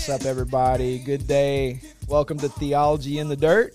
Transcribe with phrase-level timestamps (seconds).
[0.00, 0.98] What's up, everybody?
[0.98, 1.82] Good day.
[2.08, 3.74] Welcome to Theology in the Dirt.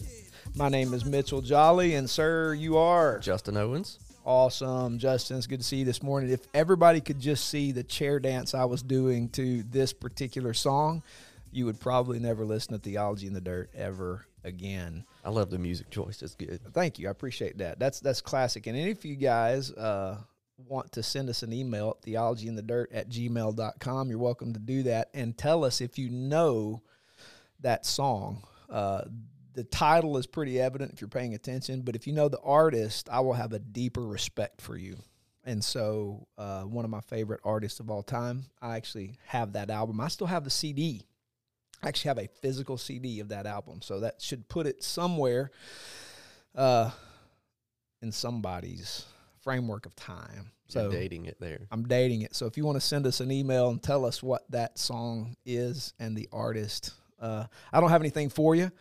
[0.55, 3.99] My name is Mitchell Jolly, and sir, you are Justin Owens.
[4.25, 4.97] awesome.
[4.97, 6.31] Justin, it's good to see you this morning.
[6.31, 11.03] If everybody could just see the chair dance I was doing to this particular song,
[11.51, 15.05] you would probably never listen to Theology in the Dirt ever again.
[15.23, 16.23] I love the music choice.
[16.23, 16.59] It's good.
[16.73, 17.07] Thank you.
[17.07, 17.77] I appreciate that.
[17.77, 18.65] That's that's classic.
[18.65, 20.17] And if you guys uh,
[20.57, 25.09] want to send us an email at theologyinthedirt at gmail.com, you're welcome to do that
[25.13, 26.81] and tell us if you know
[27.59, 28.43] that song.
[28.69, 29.03] Uh,
[29.53, 33.09] the title is pretty evident if you're paying attention, but if you know the artist,
[33.09, 34.97] I will have a deeper respect for you.
[35.45, 39.69] And so, uh, one of my favorite artists of all time, I actually have that
[39.69, 40.01] album.
[40.01, 41.05] I still have the CD.
[41.83, 45.51] I actually have a physical CD of that album, so that should put it somewhere
[46.55, 46.89] uh,
[48.01, 49.05] in somebody's
[49.45, 50.51] framework of time.
[50.67, 51.67] So So dating it there.
[51.71, 52.35] I'm dating it.
[52.35, 55.37] So if you want to send us an email and tell us what that song
[55.45, 58.71] is and the artist, uh, I don't have anything for you,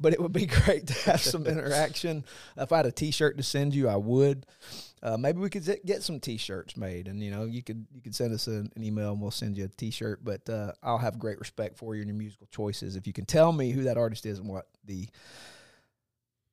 [0.00, 2.24] but it would be great to have some interaction.
[2.56, 4.46] If I had a T-shirt to send you, I would.
[5.02, 8.14] Uh, maybe we could get some T-shirts made, and you know, you could you could
[8.14, 10.20] send us an, an email and we'll send you a T-shirt.
[10.22, 13.24] But uh, I'll have great respect for you and your musical choices if you can
[13.24, 15.08] tell me who that artist is and what the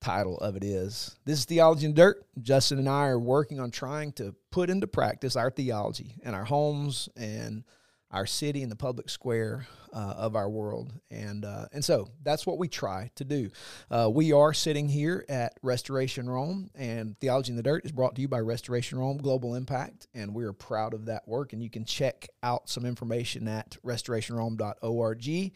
[0.02, 1.16] title of it is.
[1.26, 2.26] This is Theology in Dirt.
[2.42, 6.46] Justin and I are working on trying to put into practice our theology in our
[6.46, 7.64] homes and
[8.12, 10.94] our city and the public square uh, of our world.
[11.12, 13.50] And uh, and so that's what we try to do.
[13.90, 18.16] Uh, we are sitting here at Restoration Rome, and Theology in the Dirt is brought
[18.16, 21.54] to you by Restoration Rome Global Impact, and we are proud of that work.
[21.54, 25.52] And you can check out some information at restorationrome.org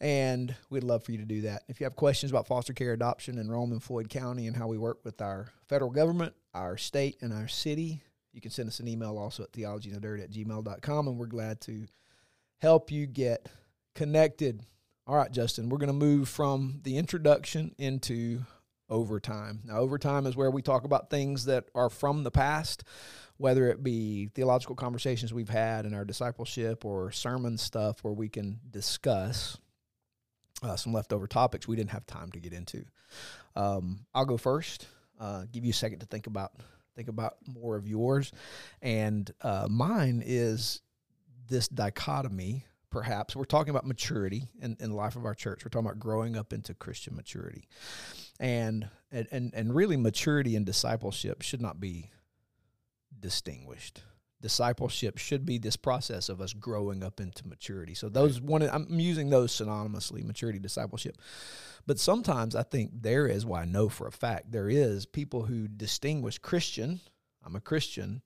[0.00, 1.62] and we'd love for you to do that.
[1.68, 4.66] If you have questions about foster care adoption in Rome and Floyd County and how
[4.66, 8.02] we work with our federal government, our state, and our city,
[8.36, 11.86] you can send us an email also at theologyinthedirt at gmail.com, and we're glad to
[12.58, 13.48] help you get
[13.94, 14.62] connected.
[15.06, 18.42] All right, Justin, we're going to move from the introduction into
[18.90, 19.60] overtime.
[19.64, 22.84] Now, overtime is where we talk about things that are from the past,
[23.38, 28.28] whether it be theological conversations we've had in our discipleship or sermon stuff where we
[28.28, 29.56] can discuss
[30.62, 32.84] uh, some leftover topics we didn't have time to get into.
[33.54, 34.88] Um, I'll go first.
[35.18, 36.52] Uh, give you a second to think about
[36.96, 38.32] think about more of yours,
[38.82, 40.80] and uh, mine is
[41.48, 42.66] this dichotomy.
[42.90, 45.64] Perhaps we're talking about maturity in, in the life of our church.
[45.64, 47.68] We're talking about growing up into Christian maturity,
[48.40, 52.10] and and and, and really maturity and discipleship should not be
[53.18, 54.02] distinguished
[54.40, 57.94] discipleship should be this process of us growing up into maturity.
[57.94, 61.18] So those one I'm using those synonymously, maturity, discipleship.
[61.86, 65.42] But sometimes I think there is why I know for a fact there is people
[65.42, 67.00] who distinguish Christian,
[67.44, 68.22] I'm a Christian,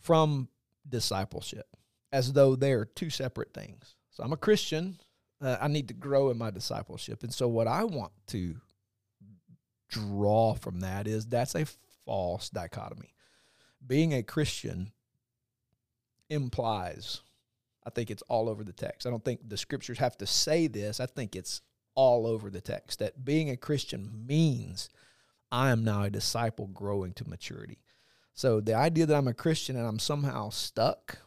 [0.00, 0.48] from
[0.88, 1.66] discipleship
[2.12, 3.96] as though they're two separate things.
[4.10, 4.98] So I'm a Christian,
[5.40, 7.22] uh, I need to grow in my discipleship.
[7.22, 8.56] And so what I want to
[9.88, 11.66] draw from that is that's a
[12.04, 13.14] false dichotomy.
[13.86, 14.92] Being a Christian
[16.28, 17.20] implies.
[17.86, 19.06] I think it's all over the text.
[19.06, 20.98] I don't think the scriptures have to say this.
[20.98, 21.60] I think it's
[21.94, 24.88] all over the text that being a Christian means
[25.50, 27.78] I am now a disciple growing to maturity.
[28.34, 31.18] So the idea that I'm a Christian and I'm somehow stuck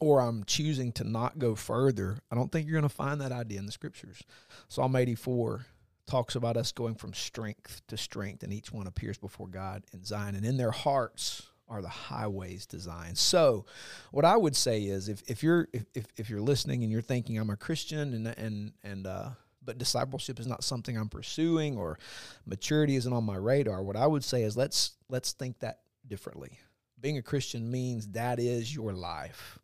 [0.00, 3.32] or I'm choosing to not go further, I don't think you're going to find that
[3.32, 4.22] idea in the scriptures.
[4.68, 5.66] Psalm 84
[6.06, 10.04] talks about us going from strength to strength, and each one appears before God in
[10.04, 13.18] Zion, and in their hearts are the highways designed.
[13.18, 13.64] So,
[14.10, 17.38] what I would say is, if, if you're if, if, you're listening and you're thinking
[17.38, 19.30] I'm a Christian and and and uh,
[19.64, 21.98] but discipleship is not something I'm pursuing or
[22.46, 26.58] maturity isn't on my radar, what I would say is let's let's think that differently.
[27.00, 29.58] Being a Christian means that is your life.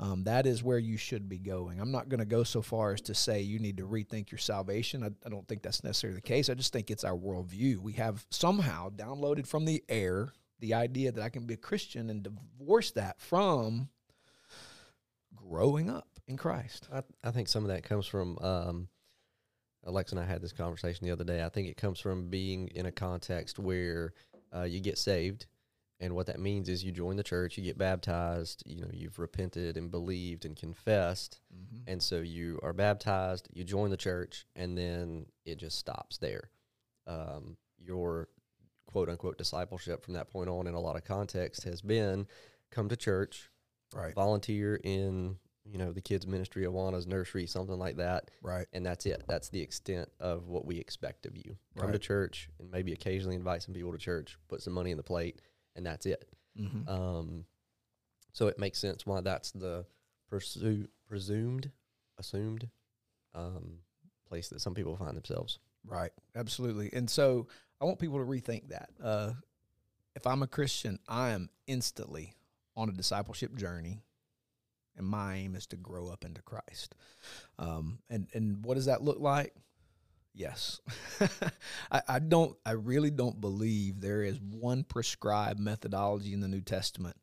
[0.00, 1.80] Um, that is where you should be going.
[1.80, 4.38] I'm not going to go so far as to say you need to rethink your
[4.38, 5.04] salvation.
[5.04, 6.48] I, I don't think that's necessarily the case.
[6.48, 7.78] I just think it's our worldview.
[7.78, 10.32] We have somehow downloaded from the air
[10.64, 13.90] the idea that I can be a Christian and divorce that from
[15.34, 16.88] growing up in Christ.
[16.90, 18.88] I, I think some of that comes from um,
[19.84, 21.44] Alexa and I had this conversation the other day.
[21.44, 24.14] I think it comes from being in a context where
[24.56, 25.44] uh, you get saved,
[26.00, 29.18] and what that means is you join the church, you get baptized, you know, you've
[29.18, 31.90] repented and believed and confessed, Mm-hmm.
[31.92, 36.48] and so you are baptized, you join the church, and then it just stops there.
[37.06, 38.28] Um, your
[38.94, 42.28] quote unquote discipleship from that point on, in a lot of context, has been
[42.70, 43.50] come to church,
[43.92, 44.14] Right.
[44.14, 48.66] volunteer in you know the kids ministry awana's nursery something like that Right.
[48.72, 52.50] and that's it that's the extent of what we expect of you come to church
[52.58, 55.40] and maybe occasionally invite some people to church put some money in the plate
[55.74, 56.28] and that's it
[56.60, 56.86] Mm-hmm.
[56.88, 57.44] um,
[58.32, 59.86] so it makes sense why that's the
[60.28, 61.70] pursue, presumed
[62.18, 62.68] assumed
[63.34, 63.78] um,
[64.28, 65.58] place that some people find themselves.
[65.86, 66.12] Right.
[66.34, 66.90] Absolutely.
[66.92, 67.46] And so
[67.80, 68.90] I want people to rethink that.
[69.02, 69.32] Uh,
[70.14, 72.34] if I'm a Christian, I am instantly
[72.76, 74.02] on a discipleship journey,
[74.96, 76.94] and my aim is to grow up into Christ.
[77.58, 79.54] Um, and and what does that look like?
[80.32, 80.80] Yes,
[81.92, 82.56] I, I don't.
[82.64, 87.16] I really don't believe there is one prescribed methodology in the New Testament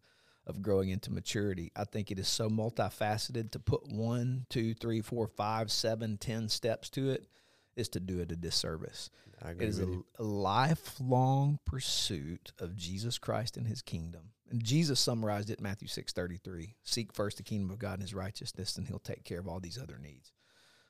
[0.47, 1.71] of growing into maturity.
[1.75, 6.50] I think it is so multifaceted to put one, two, three, four, five, seven, ten
[6.50, 7.27] steps to it
[7.75, 9.09] is to do it a disservice.
[9.41, 9.88] I It is a,
[10.19, 14.31] a lifelong pursuit of Jesus Christ and his kingdom.
[14.50, 16.75] And Jesus summarized it in Matthew 6:33.
[16.83, 19.59] Seek first the kingdom of God and his righteousness, and he'll take care of all
[19.59, 20.31] these other needs.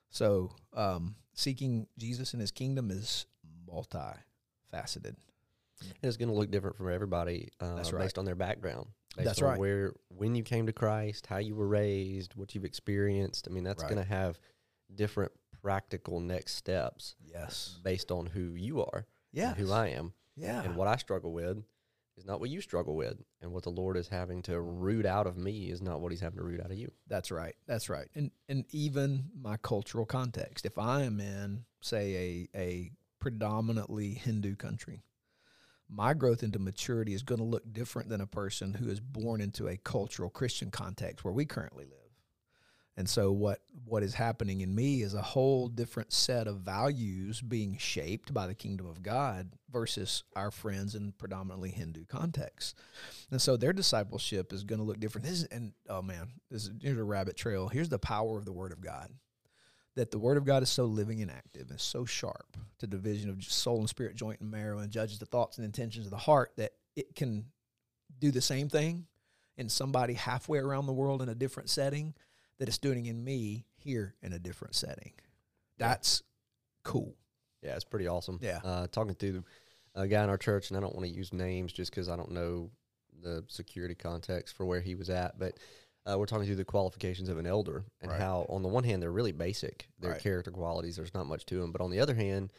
[0.09, 3.25] So um, seeking Jesus and his kingdom is
[3.69, 5.15] multifaceted.
[5.81, 8.03] And it's going to look different from everybody uh, That's right.
[8.03, 8.87] based on their background.
[9.15, 9.59] Based That's on right.
[9.59, 13.47] Where when you came to Christ, how you were raised, what you've experienced.
[13.49, 13.89] I mean, that's Right.
[13.89, 14.39] going to have
[14.93, 15.31] different
[15.61, 17.79] practical next steps Yes.
[17.83, 19.53] based on who you are, Yeah.
[19.55, 20.63] who I am, Yeah.
[20.63, 21.63] and what I struggle with
[22.17, 25.27] is not what you struggle with, and what the Lord is having to root out
[25.27, 26.91] of me is not what He's having to root out of you.
[27.07, 27.55] That's right.
[27.67, 28.09] That's right.
[28.15, 30.65] And and even my cultural context.
[30.65, 35.03] If I am in, say, a a predominantly Hindu country,
[35.87, 39.41] my growth into maturity is going to look different than a person who is born
[39.41, 42.00] into a cultural Christian context where we currently live.
[42.97, 47.41] And so what what is happening in me is a whole different set of values
[47.41, 52.75] being shaped by the kingdom of God versus our friends in predominantly Hindu contexts.
[53.31, 55.25] And so their discipleship is going to look different.
[55.25, 57.69] This is, and oh man, this is here's a rabbit trail.
[57.69, 59.09] Here's the power of the Word of God.
[59.95, 63.29] That the Word of God is so living and active and so sharp to division
[63.29, 66.17] of soul and spirit, joint and marrow, and judges the thoughts and intentions of the
[66.17, 67.45] heart that it can
[68.19, 69.05] do the same thing
[69.57, 72.13] in somebody halfway around the world in a different setting
[72.61, 75.13] that it's doing in me here in a different setting.
[75.79, 76.21] That's
[76.83, 77.15] cool.
[77.63, 78.37] Yeah, it's pretty awesome.
[78.39, 78.59] Yeah.
[78.63, 79.43] Uh, talking to
[79.95, 82.15] a guy in our church, and I don't want to use names just because I
[82.15, 82.69] don't know
[83.23, 85.57] the security context for where he was at, but
[86.05, 88.19] uh, we're talking through the qualifications of an elder and Right.
[88.21, 89.87] how, on the one hand, they're really basic.
[89.97, 90.21] They're Right.
[90.21, 90.97] character qualities.
[90.97, 91.71] There's not much to them.
[91.71, 92.53] But on the other hand,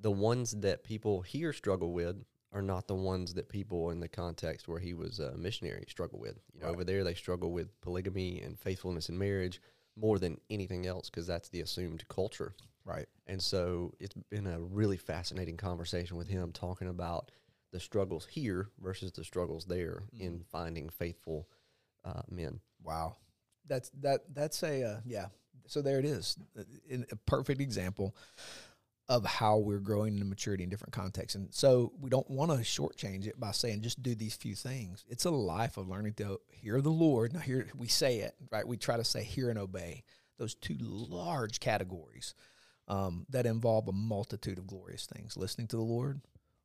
[0.00, 4.08] the ones that people here struggle with are not the ones that people in the
[4.08, 6.38] context where he was a missionary struggle with.
[6.54, 6.72] You know, Right.
[6.74, 9.60] over there they struggle with polygamy and faithfulness in marriage
[9.96, 12.54] more than anything else because that's the assumed culture.
[12.84, 13.06] Right.
[13.26, 17.30] And so it's been a really fascinating conversation with him talking about
[17.72, 21.48] the struggles here versus the struggles there in finding faithful
[22.04, 22.60] uh, men.
[22.82, 23.16] Wow,
[23.66, 25.26] that's that that's a uh, yeah.
[25.66, 28.16] So there it is, Uh, in a perfect example
[29.08, 31.34] of how we're growing into maturity in different contexts.
[31.34, 35.04] And so we don't want to shortchange it by saying just do these few things.
[35.08, 37.32] It's a life of learning to hear the Lord.
[37.32, 38.66] Now here we say it right.
[38.66, 40.04] We try to say hear and obey.
[40.36, 42.34] Those two large categories
[42.86, 46.20] um, that involve a multitude of glorious things: listening to the Lord,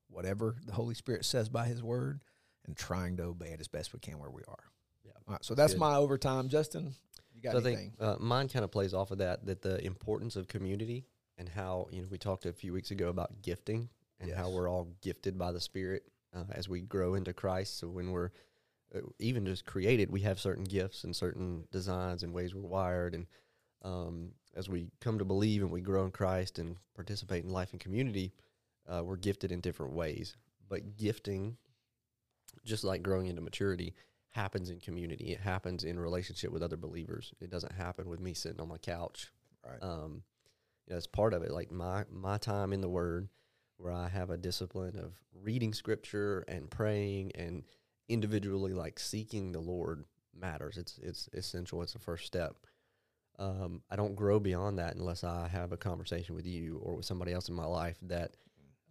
[0.09, 2.21] whatever the Holy Spirit says by His Word,
[2.67, 4.63] and trying to obey it as best we can where we are.
[5.03, 5.13] Yeah.
[5.27, 5.79] All right, so that's good.
[5.79, 6.93] my overtime, Justin.
[7.33, 7.93] You got so I anything?
[7.97, 11.07] think uh, mine kind of plays off of that, that the importance of community
[11.43, 13.89] and how, you know, we talked a few weeks ago about gifting
[14.21, 17.79] and how we're all gifted by the Spirit uh, as we grow into Christ.
[17.79, 18.31] So when we're
[18.95, 23.13] uh, even just created, we have certain gifts and certain designs and ways we're wired.
[23.13, 23.25] And
[23.83, 27.73] um, as we come to believe and we grow in Christ and participate in life
[27.73, 28.31] and community,
[28.87, 30.37] uh, we're gifted in different ways.
[30.69, 31.57] But gifting,
[32.63, 33.95] just like growing into maturity,
[34.29, 35.33] happens in community.
[35.33, 37.33] It happens in relationship with other believers.
[37.41, 39.29] It doesn't happen with me sitting on my couch.
[39.65, 39.83] Right.
[39.83, 40.23] Um,
[40.87, 41.51] you know, it's part of it.
[41.51, 43.29] Like my my time in the Word,
[43.77, 47.63] where I have a discipline of reading Scripture and praying and
[48.09, 50.05] individually like seeking the Lord
[50.37, 50.77] matters.
[50.77, 51.81] It's it's essential.
[51.81, 52.55] It's the first step.
[53.39, 57.05] Um, I don't grow beyond that unless I have a conversation with you or with
[57.05, 58.35] somebody else in my life that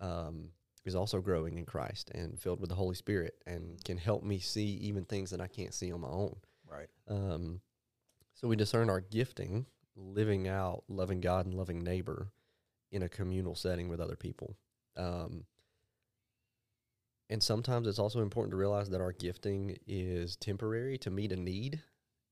[0.01, 0.49] um,
[0.85, 4.41] is also growing in Christ and filled with the Holy Spirit and can help me
[4.41, 6.35] see even things that I can't see on my own.
[6.69, 6.89] right.
[7.09, 7.61] Um,
[8.35, 12.33] so we discern our gifting, living out loving God and loving neighbor
[12.91, 14.57] in a communal setting with other people.
[14.97, 15.45] Um,
[17.31, 21.37] and sometimes it's also important to realize that our gifting is temporary to meet a
[21.37, 21.81] need,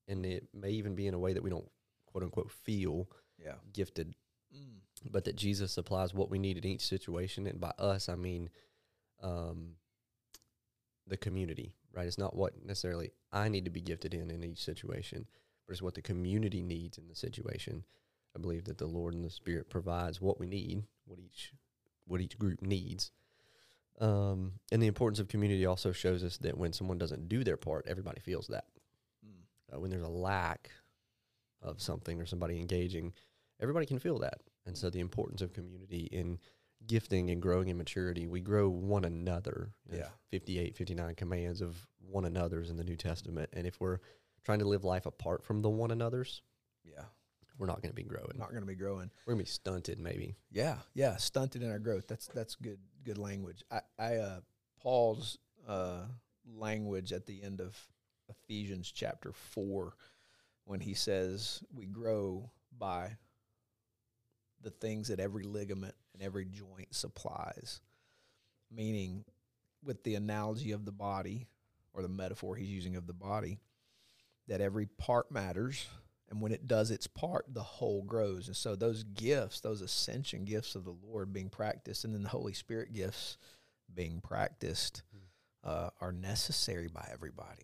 [0.07, 1.69] and it may even be in a way that we don't
[2.05, 3.55] quote unquote feel Yeah.
[3.73, 4.15] gifted
[4.53, 4.81] Mm.
[5.09, 7.47] but that Jesus supplies what we need in each situation.
[7.47, 8.49] And by us, I mean
[9.21, 9.77] um,
[11.07, 12.05] the community, right?
[12.05, 15.27] It's not what necessarily I need to be gifted in in each situation,
[15.71, 17.83] it's what the community needs in the situation.
[18.35, 21.53] I believe that the Lord and the Spirit provides what we need, what each
[22.05, 23.11] what each group needs.
[23.99, 27.57] Um, and the importance of community also shows us that when someone doesn't do their
[27.57, 28.65] part, everybody feels that.
[29.25, 29.75] Mm.
[29.75, 30.71] Uh, when there's a lack
[31.61, 33.13] of something or somebody engaging,
[33.61, 34.41] everybody can feel that.
[34.65, 36.39] And so the importance of community in
[36.87, 39.71] gifting and growing in maturity, we grow one another.
[39.91, 40.07] Yeah.
[40.31, 43.49] 58, 59 commands of one another's in the New Testament.
[43.53, 43.99] And if we're
[44.43, 46.41] trying to live life apart from the one another's,
[46.83, 47.05] Yeah.
[47.57, 48.37] we're not going to be growing.
[48.37, 49.11] Not going to be growing.
[49.25, 50.35] We're going to be stunted, maybe.
[50.51, 52.07] Yeah, yeah, stunted in our growth.
[52.07, 53.63] That's that's good good language.
[53.71, 54.39] I, I uh,
[54.81, 56.05] Paul's uh,
[56.55, 57.77] language at the end of
[58.29, 59.95] Ephesians chapter four,
[60.65, 63.17] when he says we grow by
[64.61, 67.81] the things that every ligament and every joint supplies,
[68.71, 69.23] meaning
[69.83, 71.47] with the analogy of the body
[71.93, 73.59] or the metaphor he's using of the body,
[74.47, 75.87] that every part matters
[76.29, 78.47] and when it does its part, the whole grows.
[78.47, 82.29] And so those gifts, those ascension gifts of the Lord being practiced, and then the
[82.29, 83.37] Holy Spirit gifts
[83.93, 85.03] being practiced,
[85.65, 87.63] uh, are necessary by everybody.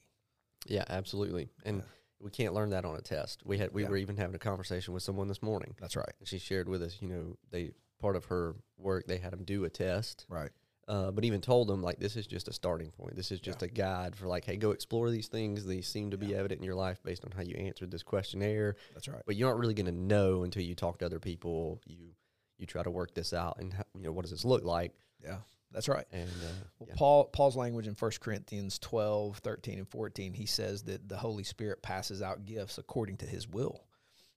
[0.66, 1.48] Yeah, absolutely.
[1.64, 1.84] And Yeah.
[2.20, 3.46] we can't learn that on a test.
[3.46, 3.90] We had we Yeah.
[3.90, 5.74] were even having a conversation with someone this morning.
[5.80, 6.14] That's right.
[6.20, 9.46] And she shared with us, you know, they part of her work they had them
[9.46, 10.52] do a test, Right.
[10.88, 13.15] Uh, but even told them like this is just a starting point.
[13.15, 15.65] This is just a guide for like, hey, go explore these things.
[15.65, 16.38] These seem to be Yeah.
[16.38, 18.75] evident in your life based on how you answered this questionnaire.
[18.94, 19.22] That's right.
[19.25, 21.82] But you're not really going to know until you talk to other people.
[21.86, 22.13] You
[22.58, 24.91] you try to work this out, and how, you know what does this look like?
[25.24, 25.38] Yeah.
[25.72, 26.06] That's right.
[26.12, 26.96] And uh, Well, yeah.
[26.98, 31.44] Paul Paul's language in 1 Corinthians 12, 13, and 14, he says that the Holy
[31.44, 33.84] Spirit passes out gifts according to his will.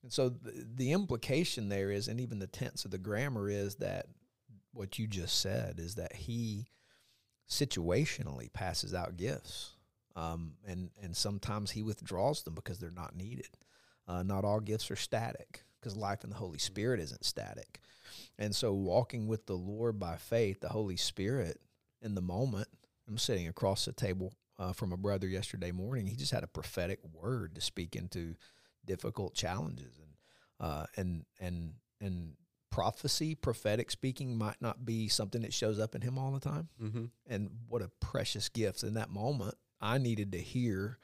[0.02, 3.76] And so the, the implication there is, and even the tense of the grammar is
[3.76, 4.06] that
[4.72, 6.68] what you just said is that he
[7.48, 9.72] situationally passes out gifts.
[10.16, 13.48] Um, and, and sometimes he withdraws them because they're not needed.
[14.06, 17.80] Uh, not all gifts are static because life in the Holy Spirit isn't static.
[18.38, 21.60] And so, walking with the Lord by faith, the Holy Spirit
[22.02, 22.68] in the moment,
[23.08, 26.06] I'm sitting across the table uh, from a brother yesterday morning.
[26.06, 28.34] He just had a prophetic word to speak into
[28.84, 32.32] difficult challenges, and uh, and and and
[32.70, 36.68] prophecy, prophetic speaking, might not be something that shows up in him all the time.
[36.82, 37.04] mm-hmm.
[37.28, 39.54] And what a precious gift in that moment!
[39.80, 40.98] I needed to hear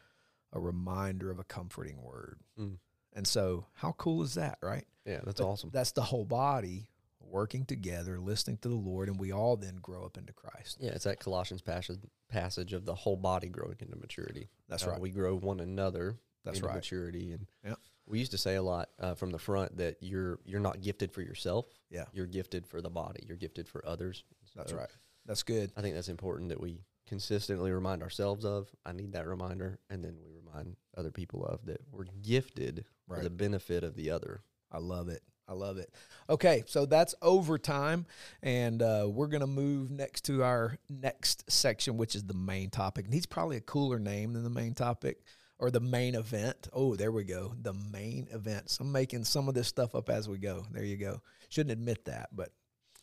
[0.53, 2.39] a reminder of a comforting word.
[2.59, 2.79] Mm.
[3.15, 4.85] And so, how cool is that, right?
[5.07, 5.71] yeah, that's But awesome.
[5.73, 6.89] That's the whole body
[7.21, 10.77] working together, listening to the Lord, and we all then grow up into Christ.
[10.81, 14.49] Yeah, it's that Colossians passage passage of the whole body growing into maturity.
[14.69, 15.01] That's Uh, right.
[15.01, 16.77] We grow one another That's into right.
[16.77, 17.79] maturity, and Yep.
[18.07, 21.13] We used to say a lot uh, from the front that you're you're not gifted
[21.13, 21.67] for yourself.
[21.91, 22.05] Yeah.
[22.13, 23.25] you're gifted for the body.
[23.27, 24.25] You're gifted for others.
[24.55, 24.89] That's right.
[25.27, 25.73] That's good.
[25.77, 28.69] I think that's important that we consistently remind ourselves of.
[28.85, 33.21] I need that reminder, and then we remind other people of that we're gifted for
[33.21, 34.41] the benefit of the other.
[34.71, 35.23] I love it.
[35.49, 35.93] I love it.
[36.29, 38.07] Okay, so that's overtime,
[38.43, 43.05] and uh, we're gonna move next to our next section, which is the main topic.
[43.05, 45.23] And he's probably a cooler name than the main topic
[45.59, 46.69] or the main event.
[46.73, 47.55] Oh, there we go.
[47.61, 48.71] The main event.
[48.71, 50.67] So I'm making some of this stuff up as we go.
[50.71, 51.21] There you go.
[51.49, 52.51] Shouldn't admit that, but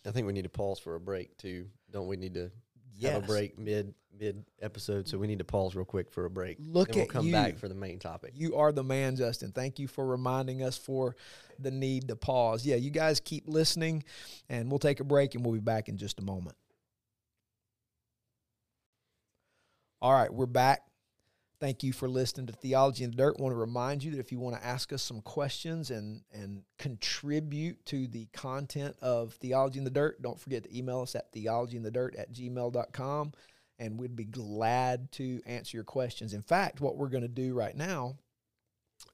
[0.06, 1.68] I think we need to pause for a break too.
[1.92, 2.52] Don't we need to
[2.96, 3.14] yes.
[3.14, 5.08] have a break mid mid episode?
[5.08, 6.58] So we need to pause real quick for a break.
[6.60, 7.32] Look then we'll at come you.
[7.32, 8.34] back for the main topic.
[8.36, 9.52] You are the man, Justin.
[9.52, 11.16] Thank you for reminding us for
[11.60, 12.66] the need to pause.
[12.66, 14.04] Yeah, you guys keep listening,
[14.50, 16.58] and we'll take a break and we'll be back in just a moment.
[20.02, 20.82] All right, we're back.
[21.64, 23.40] Thank you for listening to Theology in the Dirt.
[23.40, 26.64] want to remind you that if you want to ask us some questions and and
[26.78, 31.32] contribute to the content of Theology in the Dirt, don't forget to email us at
[31.32, 33.32] theologyinthedirt at gmail.com
[33.80, 36.34] and we'd be glad to answer your questions.
[36.34, 38.18] In fact, what we're going to do right now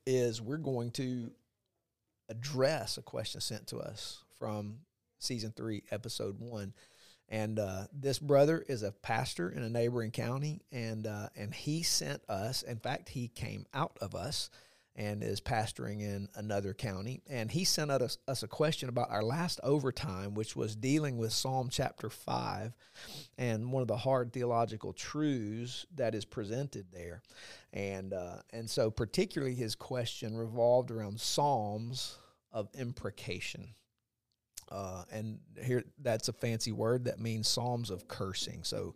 [0.07, 1.29] is we're going to
[2.29, 4.79] address a question sent to us from
[5.19, 6.73] season three, episode one.
[7.31, 11.83] And uh, this brother is a pastor in a neighboring county, and uh, and he
[11.83, 12.63] sent us.
[12.63, 14.49] In fact, he came out of us
[14.95, 17.21] and is pastoring in another county.
[17.29, 21.31] And he sent us, us a question about our last overtime, which was dealing with
[21.31, 22.73] Psalm chapter five,
[23.37, 27.21] and one of the hard theological truths that is presented there.
[27.71, 32.17] And uh, and so particularly his question revolved around psalms
[32.51, 33.75] of imprecation.
[34.69, 38.63] Uh, and here, that's a fancy word that means psalms of cursing.
[38.63, 38.93] So,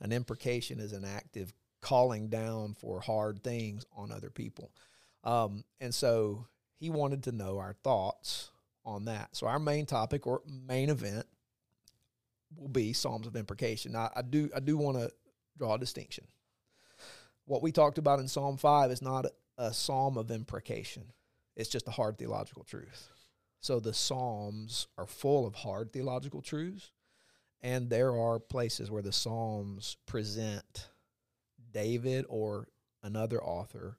[0.00, 4.70] an imprecation is an active calling down for hard things on other people.
[5.24, 6.46] Um, and so,
[6.78, 8.50] he wanted to know our thoughts
[8.84, 9.34] on that.
[9.34, 11.26] So, our main topic or main event
[12.56, 13.92] will be psalms of imprecation.
[13.92, 15.10] Now, I do I do want to
[15.58, 16.24] draw a distinction.
[17.46, 21.04] What we talked about in Psalm five is not a, a psalm of imprecation.
[21.56, 23.08] It's just a hard theological truth.
[23.60, 26.92] So the Psalms are full of hard theological truths,
[27.62, 30.88] and there are places where the Psalms present
[31.72, 32.68] David or
[33.02, 33.98] another author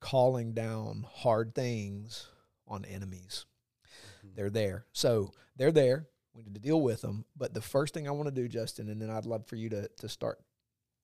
[0.00, 2.28] calling down hard things
[2.66, 3.46] on enemies.
[3.84, 4.34] Mm-hmm.
[4.36, 4.86] They're there.
[4.92, 6.06] So they're there.
[6.34, 7.24] We need to deal with them.
[7.36, 9.70] But the first thing I want to do, Justin, and then I'd love for you
[9.70, 10.38] to to start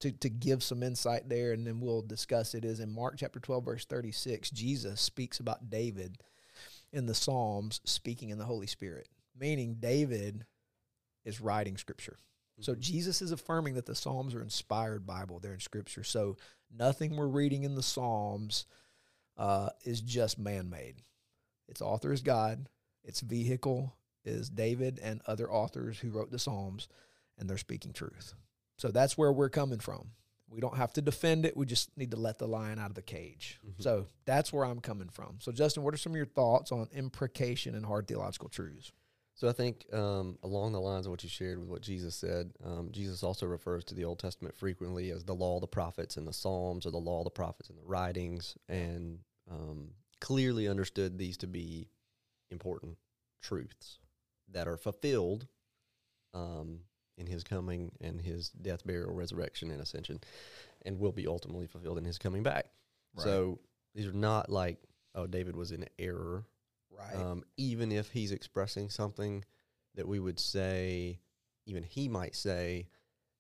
[0.02, 3.38] to, to give some insight there, and then we'll discuss it, is in Mark chapter
[3.38, 6.18] 12, verse 36, Jesus speaks about David
[6.92, 9.08] in the Psalms speaking in the Holy Spirit,
[9.38, 10.46] meaning David
[11.24, 12.18] is writing scripture.
[12.60, 12.80] So Mhm.
[12.80, 15.40] Jesus is affirming that the Psalms are inspired Bible.
[15.40, 16.04] They're in Scripture.
[16.04, 16.36] So
[16.70, 18.66] nothing we're reading in the Psalms
[19.36, 21.02] uh, is just man-made.
[21.66, 22.68] Its author is God.
[23.02, 26.88] Its vehicle is David and other authors who wrote the Psalms,
[27.38, 28.34] and they're speaking truth.
[28.76, 30.12] So that's where we're coming from.
[30.52, 31.56] We don't have to defend it.
[31.56, 33.58] We just need to let the lion out of the cage.
[33.66, 33.82] Mhm.
[33.82, 35.38] So that's where I'm coming from.
[35.40, 38.92] So Justin, what are some of your thoughts on imprecation and hard theological truths?
[39.34, 42.52] So I think um, along the lines of what you shared with what Jesus said,
[42.62, 46.16] um, Jesus also refers to the Old Testament frequently as the law, of the prophets,
[46.18, 50.68] and the Psalms, or the law, of the prophets, and the writings, and um, clearly
[50.68, 51.88] understood these to be
[52.50, 52.98] important
[53.40, 53.98] truths
[54.50, 55.46] that are fulfilled
[56.34, 56.80] um,
[57.16, 60.20] in His coming and His death, burial, resurrection, and ascension,
[60.84, 62.66] and will be ultimately fulfilled in His coming back.
[63.16, 63.58] So
[63.94, 64.78] these are not like,
[65.14, 66.44] oh, David was in error
[66.90, 69.44] right, um, even if he's expressing something
[69.94, 71.18] that we would say,
[71.66, 72.88] even he might say,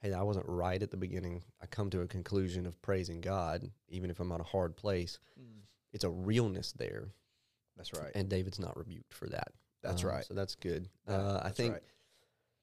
[0.00, 1.42] Hey, I wasn't right at the beginning.
[1.62, 5.18] I come to a conclusion of praising God, even if I'm on a hard place.
[5.40, 5.60] Mm,
[5.92, 7.14] It's a realness there.
[7.76, 8.10] that's right.
[8.14, 9.52] And David's not rebuked for that.
[9.82, 10.24] That's Um, right.
[10.26, 10.88] So that's good.
[11.08, 11.82] Yeah, uh, I that's think right.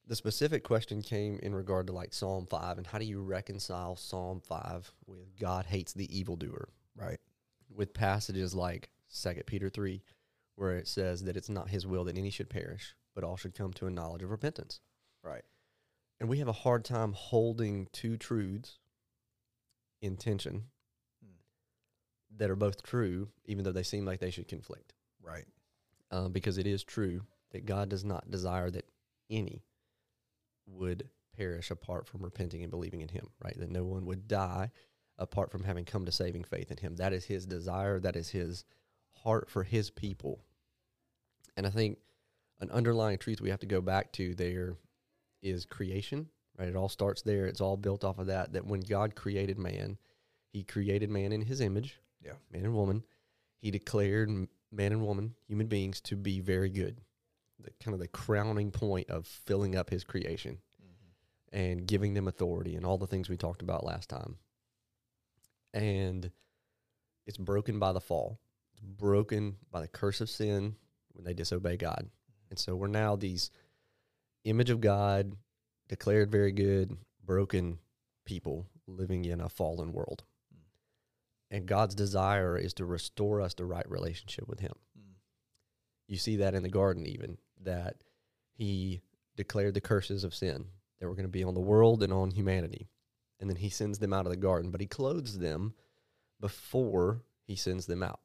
[0.10, 3.96] The specific question came in regard to like Psalm 5 and how do you reconcile
[3.96, 6.70] Psalm 5 with God hates the evildoer?
[6.96, 7.20] right.
[7.74, 10.02] with passages like Second Peter three,
[10.56, 13.54] where it says that it's not his will that any should perish, but all should
[13.56, 14.82] come to a knowledge of repentance.
[15.24, 15.44] Right.
[16.20, 18.80] And we have a hard time holding two truths
[20.02, 20.66] in tension
[21.24, 21.38] Hmm.
[22.38, 24.94] that are both true, even though they seem like they should conflict.
[25.22, 25.46] Right.
[26.12, 28.86] Um, because it is true that God does not desire that
[29.30, 29.64] any
[30.72, 33.58] would perish apart from repenting and believing in Him, right?
[33.58, 34.72] That no one would die
[35.18, 36.96] apart from having come to saving faith in Him.
[36.96, 38.00] That is His desire.
[38.00, 38.66] That is His
[39.24, 40.40] heart for His people.
[41.58, 41.98] And I think
[42.60, 44.76] an underlying truth we have to go back to there
[45.42, 46.68] is creation, right?
[46.68, 47.46] It all starts there.
[47.48, 48.54] It's all built off of that.
[48.54, 49.98] That when God created man,
[50.52, 52.34] He created man in His image, Yeah.
[52.52, 53.04] man and woman.
[53.62, 54.30] He declared
[54.72, 57.02] man and woman, human beings, to be very good.
[57.62, 60.60] The kind of the crowning point of filling up His creation
[61.52, 64.38] and giving them authority and all the things we talked about last time.
[65.74, 66.32] And
[67.26, 68.40] it's broken by the fall.
[68.74, 70.76] It's broken by the curse of sin
[71.14, 72.10] when they disobey God.
[72.50, 73.52] And so we're now these
[74.46, 75.36] image of God,
[75.88, 76.96] declared very good,
[77.26, 77.80] broken
[78.26, 80.24] people living in a fallen world.
[81.52, 84.74] And God's desire is to restore us to right relationship with Him.
[84.98, 85.14] Mm.
[86.08, 87.98] You see that in the garden, even that
[88.54, 89.02] He
[89.36, 90.66] declared the curses of sin
[91.00, 92.90] that were going to be on the world and on humanity.
[93.40, 95.74] And then He sends them out of the garden, but He clothes them
[96.40, 98.20] before He sends them out.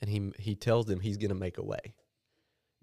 [0.00, 1.94] And He, he tells them He's going to make a way,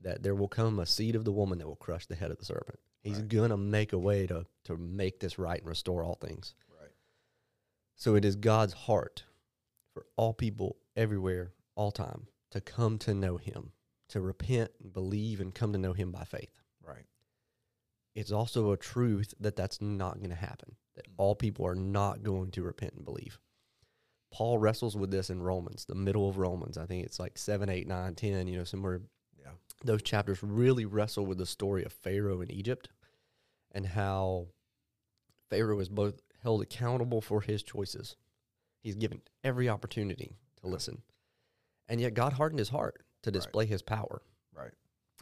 [0.01, 2.37] that there will come a seed of the woman that will crush the head of
[2.37, 2.79] the serpent.
[3.01, 3.27] He's Right.
[3.27, 6.55] going to make a way to, to make this right and restore all things.
[6.79, 6.91] Right.
[7.95, 9.25] So it is God's heart
[9.93, 13.71] for all people everywhere, all time, to come to know Him,
[14.13, 16.62] to repent and believe and come to know Him by faith.
[16.82, 17.06] Right.
[18.15, 21.13] It's also a truth that that's not going to happen, that Mm.
[21.17, 23.39] all people are not going to repent and believe.
[24.32, 26.78] Paul wrestles with this in Romans, the middle of Romans.
[26.78, 29.02] I think it's like 7, 8, 9, 10, you know, somewhere
[29.38, 29.54] Yeah.
[29.84, 32.89] those chapters really wrestle with the story of Pharaoh in Egypt
[33.71, 34.47] and how
[35.49, 38.15] Pharaoh is both held accountable for his choices.
[38.82, 41.04] He's given every opportunity to listen.
[41.88, 43.33] And yet God hardened his heart to Right.
[43.33, 44.21] display his power.
[44.53, 44.71] Right.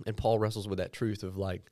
[0.05, 1.69] And Paul wrestles with that truth of like,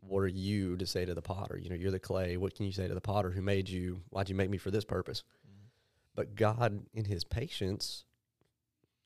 [0.00, 1.58] what are you to say to the potter?
[1.58, 2.36] You know, you're the clay.
[2.36, 4.02] What can you say to the potter who made you?
[4.10, 5.22] Why'd you make me for this purpose?
[5.46, 5.68] Mhm.
[6.14, 8.04] But God, in his patience,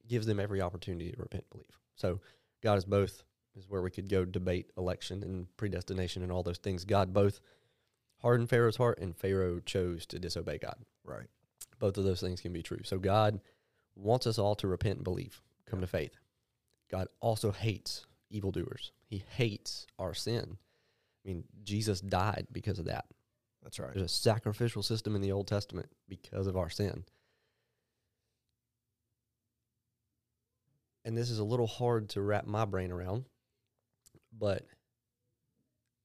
[0.06, 1.78] gives them every opportunity to repent and believe.
[1.94, 2.20] So
[2.60, 3.22] God is both,
[3.54, 6.84] is where we could go debate election and predestination and all those things.
[6.84, 7.40] God both
[8.18, 10.84] hardened Pharaoh's heart and Pharaoh chose to disobey God.
[11.04, 11.28] Right.
[11.78, 12.82] Both of those things can be true.
[12.84, 13.40] So God
[13.94, 15.86] wants us all to repent and believe, come Yeah.
[15.86, 16.18] to faith.
[16.90, 18.92] God also hates evildoers.
[19.06, 20.56] He hates our sin.
[21.24, 23.04] I mean, Jesus died because of that.
[23.62, 23.92] That's right.
[23.92, 27.04] There's a sacrificial system in the Old Testament because of our sin.
[31.04, 33.24] And this is a little hard to wrap my brain around,
[34.36, 34.66] but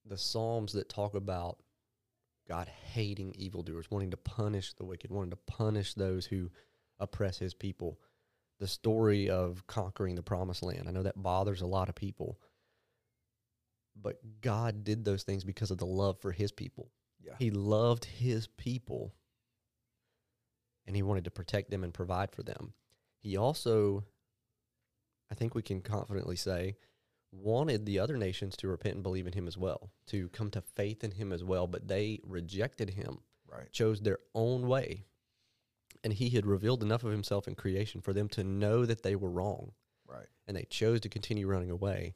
[0.06, 1.58] the Psalms that talk about
[2.48, 6.50] God hating evildoers, wanting to punish the wicked, wanting to punish those who
[7.00, 8.00] oppress his people,
[8.60, 10.88] the story of conquering the promised land.
[10.88, 12.40] I know that bothers a lot of people.
[14.00, 16.92] But God did those things because of the love for his people.
[17.22, 17.34] Yeah.
[17.40, 19.14] He loved his people
[20.86, 22.74] and he wanted to protect them and provide for them.
[23.20, 24.04] He also,
[25.32, 26.76] I think we can confidently say,
[27.32, 30.62] wanted the other nations to repent and believe in him as well, to come to
[30.62, 33.72] faith in him as well, but they rejected him, Right.
[33.72, 35.06] chose their own way.
[36.06, 39.16] And he had revealed enough of himself in creation for them to know that they
[39.18, 39.72] were wrong
[40.08, 40.28] Right.
[40.48, 42.14] and they chose to continue running away.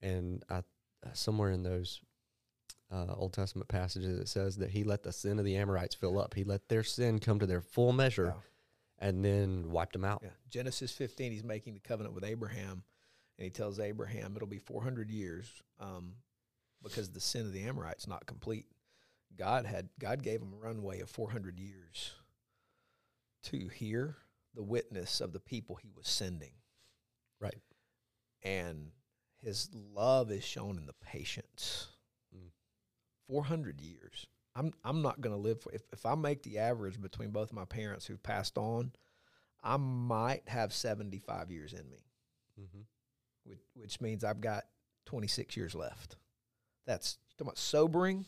[0.00, 0.62] And I, uh,
[1.12, 2.00] somewhere in those
[2.90, 6.18] uh, Old Testament passages, it says that he let the sin of the Amorites fill
[6.20, 6.34] up.
[6.34, 9.08] He let their sin come to their full measure, Yeah.
[9.08, 10.20] and then wiped them out.
[10.22, 10.30] Yeah.
[10.48, 12.84] Genesis 15, he's making the covenant with Abraham,
[13.38, 16.14] and he tells Abraham it'll be 400 years um,
[16.80, 18.66] because the sin of the Amorites not complete.
[19.36, 22.12] God had God gave him a runway of 400 years
[23.46, 24.16] to hear
[24.54, 26.52] the witness of the people he was sending.
[27.40, 27.60] Right.
[28.42, 28.92] And
[29.42, 31.88] his love is shown in the patience.
[32.34, 32.50] Mm.
[33.28, 34.26] 400 years.
[34.54, 37.50] I'm I'm not going to live for if if I make the average between both
[37.50, 38.92] of my parents who passed on,
[39.62, 42.06] I might have 75 years in me,
[42.58, 42.80] Mm-hmm.
[43.44, 44.64] which, which means I've got
[45.06, 46.16] 26 years left.
[46.86, 48.24] That's talking about sobering.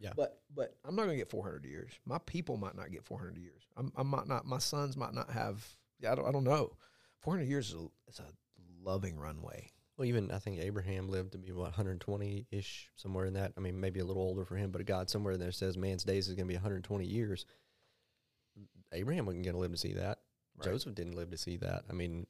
[0.00, 0.12] Yeah.
[0.16, 1.92] But but I'm not going to get 400 years.
[2.04, 3.62] My people might not get 400 years.
[3.76, 4.46] I'm, I might not.
[4.46, 5.66] My sons might not have.
[6.00, 6.28] Yeah, I don't.
[6.28, 6.72] I don't know.
[7.20, 9.70] 400 years is a, is a loving runway.
[9.96, 13.52] Well, even I think Abraham lived to be what 120 ish, somewhere in that.
[13.56, 16.04] I mean, maybe a little older for him, but God somewhere in there says man's
[16.04, 17.46] days is going to be 120 years.
[18.92, 20.18] Abraham wasn't going to live to see that.
[20.56, 20.70] Right.
[20.70, 21.82] Joseph didn't live to see that.
[21.90, 22.26] I mean,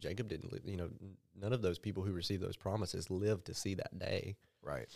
[0.00, 0.62] Jacob didn't live.
[0.64, 0.88] You know,
[1.38, 4.36] none of those people who received those promises lived to see that day.
[4.62, 4.88] Right.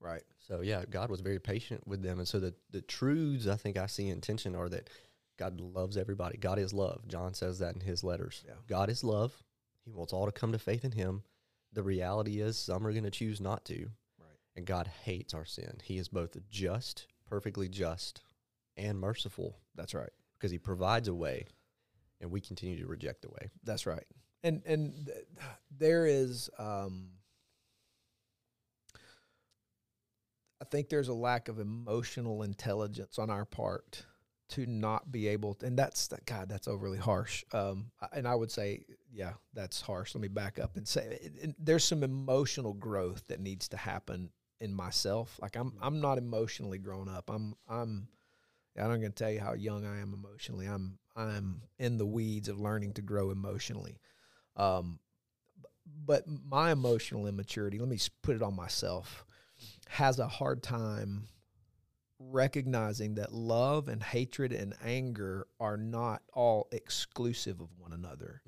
[0.00, 0.22] Right.
[0.46, 3.76] So yeah, God was very patient with them, and so the the truths I think
[3.76, 4.88] I see in tension are that
[5.38, 6.36] God loves everybody.
[6.38, 7.06] God is love.
[7.08, 8.44] John says that in his letters.
[8.46, 8.54] Yeah.
[8.68, 9.32] God is love.
[9.84, 11.22] He wants all to come to faith in Him.
[11.72, 14.36] The reality is, some are going to choose not to, Right.
[14.56, 15.78] and God hates our sin.
[15.82, 18.20] He is both just, perfectly just,
[18.76, 20.10] and merciful That's right.
[20.38, 21.46] because He provides a way,
[22.20, 23.50] and we continue to reject the way.
[23.64, 24.04] That's right.
[24.42, 25.26] And and th-
[25.76, 27.08] there is um
[30.60, 34.04] I think there's a lack of emotional intelligence on our part
[34.50, 37.44] to not be able to, and that's that God, that's overly harsh.
[37.52, 40.14] Um and I would say, yeah, that's harsh.
[40.14, 43.76] Let me back up and say it, it- there's some emotional growth that needs to
[43.76, 45.38] happen in myself.
[45.40, 47.30] Like I'm I'm not emotionally grown up.
[47.30, 48.08] I'm I'm
[48.76, 50.66] I'm not going to tell you how young I am emotionally.
[50.66, 54.00] I'm I'm in the weeds of learning to grow emotionally.
[54.56, 55.00] Um,
[56.04, 59.24] but my emotional immaturity, let me put it on myself,
[59.88, 61.28] has a hard time
[62.18, 68.42] recognizing that love and hatred and anger are not all exclusive of one another.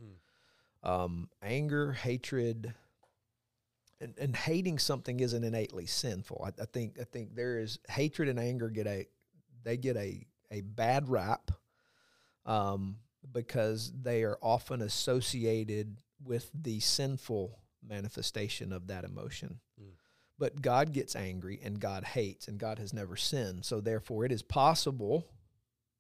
[0.83, 2.75] Um, anger, hatred,
[4.01, 6.43] and, and hating something isn't innately sinful.
[6.45, 9.07] I, I think I think there is hatred and anger get a
[9.63, 11.51] they get a a bad rap
[12.47, 12.97] um,
[13.31, 19.61] because they are often associated with the sinful manifestation of that emotion.
[20.41, 23.65] But God gets angry and God hates, and God has never sinned.
[23.65, 25.29] So therefore, it is possible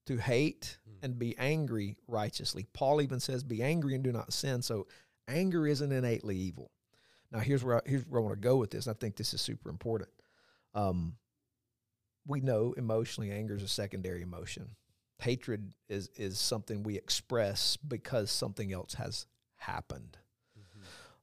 [0.07, 0.96] to hate Mm.
[1.05, 2.64] and be angry righteously.
[2.72, 4.88] Paul even says, "Be angry and do not sin." So
[5.29, 6.72] anger isn't innately evil.
[7.31, 8.88] Now, here's where I, here's where I want to go with this.
[8.88, 10.11] I think this is super important.
[10.74, 11.16] Um,
[12.26, 14.74] we know emotionally, anger is a secondary emotion.
[15.18, 19.26] Hatred is is something we express because something else has
[19.57, 20.16] happened.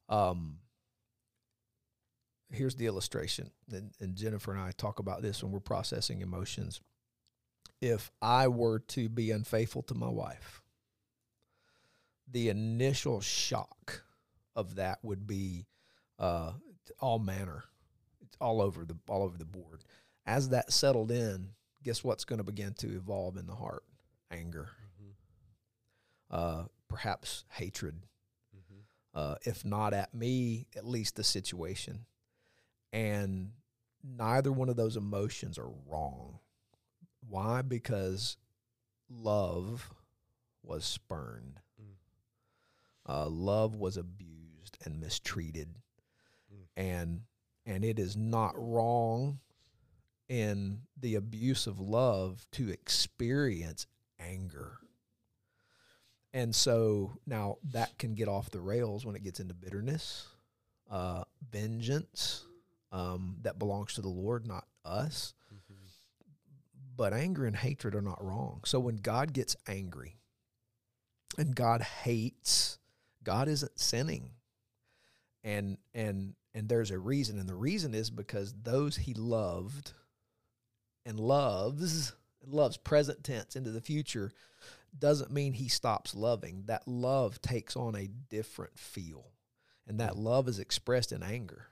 [0.08, 0.60] Um,
[2.52, 6.82] here's the illustration, and, and Jennifer and I talk about this when we're processing emotions.
[7.82, 10.62] If I were to be unfaithful to my wife,
[12.30, 14.04] the initial shock
[14.56, 15.68] of that would be
[16.20, 16.54] uh,
[17.00, 17.66] all manner,
[18.22, 19.84] it's all over the all over the board.
[20.26, 21.50] As that settled in,
[21.84, 23.84] guess what's going to begin to evolve in the heart?
[24.32, 24.70] Anger,
[26.30, 27.96] uh, perhaps hatred,
[29.14, 32.06] uh, if not at me, at least the situation.
[32.94, 33.52] And
[34.04, 36.40] neither one of those emotions are wrong.
[37.28, 37.62] Why?
[37.62, 38.38] Because
[39.10, 39.92] love
[40.64, 41.60] was spurned.
[41.82, 41.96] Mm.
[43.08, 45.76] Uh, love was abused and mistreated,
[46.54, 46.66] Mm.
[46.76, 47.22] and
[47.66, 49.40] and it is not wrong
[50.30, 53.88] in the abuse of love to experience
[54.20, 54.80] anger.
[56.34, 60.28] And so now that can get off the rails when it gets into bitterness,
[60.90, 62.46] uh, vengeance
[62.98, 65.34] um, that belongs to the Lord, not us.
[66.96, 68.62] But anger and hatred are not wrong.
[68.66, 70.18] So when God gets angry,
[71.38, 72.80] and God hates.
[73.24, 74.32] God isn't sinning,
[75.44, 79.94] and and and there's a reason, and the reason is because those He loved
[81.06, 84.32] and loves and loves present tense into the future
[84.98, 86.64] doesn't mean He stops loving.
[86.68, 89.32] That love takes on a different feel,
[89.86, 91.68] and that love is expressed in anger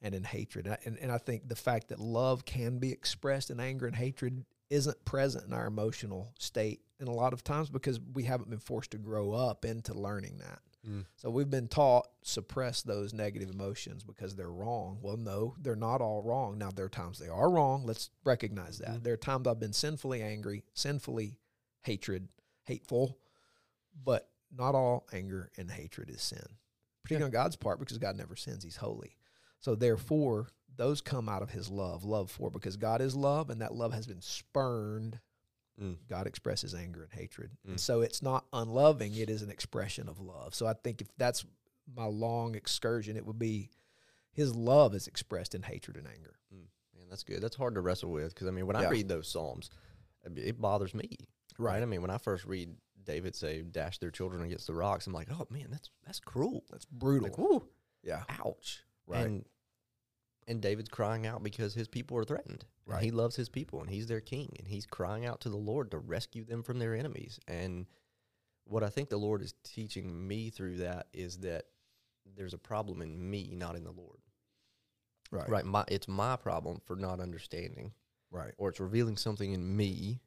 [0.00, 0.66] and in hatred.
[0.66, 3.86] And I, and, and I think the fact that love can be expressed in anger
[3.86, 8.24] and hatred isn't present in our emotional state and a lot of times because we
[8.24, 10.60] haven't been forced to grow up into learning that.
[10.88, 11.04] Mm.
[11.16, 14.98] So we've been taught suppress those negative emotions because they're wrong.
[15.02, 16.58] Well, no, they're not all wrong.
[16.58, 17.84] Now there are times they are wrong.
[17.84, 18.98] Let's recognize that.
[18.98, 19.02] Mhm.
[19.02, 21.38] There are times I've been sinfully angry, sinfully
[21.82, 22.28] hatred,
[22.64, 23.18] hateful,
[24.04, 26.46] but not all anger and hatred is sin.
[27.02, 28.62] Particularly on God's part because God never sins.
[28.64, 29.17] He's holy.
[29.60, 33.60] So therefore, those come out of his love, love for because God is love and
[33.60, 35.20] that love has been spurned
[35.80, 35.96] Mm.
[36.08, 37.56] God expresses anger and hatred.
[37.64, 37.80] And Mm.
[37.80, 40.52] so it's not unloving, it is an expression of love.
[40.52, 41.44] So I think if that's
[41.86, 43.70] my long excursion, it would be
[44.32, 46.40] his love is expressed in hatred and anger.
[46.50, 47.40] Man, that's good.
[47.40, 49.70] That's hard to wrestle with because I mean, when I read those psalms,
[50.24, 51.16] it bothers me.
[51.58, 51.80] Right.
[51.80, 55.12] I mean, when I first read David say, "Dash their children against the rocks," I'm
[55.12, 57.28] like, "Oh man, that's that's cruel." That's brutal.
[57.28, 57.62] Like,
[58.02, 58.24] yeah.
[58.44, 58.82] ouch.
[59.08, 59.26] Right.
[59.26, 59.44] And
[60.46, 62.64] and David's crying out because his people are threatened.
[62.86, 63.02] Right.
[63.02, 65.90] he loves his people and he's their king and he's crying out to the Lord
[65.90, 67.38] to rescue them from their enemies.
[67.46, 67.84] And
[68.64, 71.66] what I think the Lord is teaching me through that is that
[72.34, 74.20] there's a problem in me, not in the Lord.
[75.30, 75.48] Right.
[75.48, 75.64] Right.
[75.66, 77.92] My it's my problem for not understanding.
[78.30, 78.52] Right.
[78.56, 80.20] Or it's revealing something in me